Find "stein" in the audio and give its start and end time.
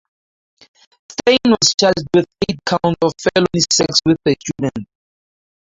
1.11-1.37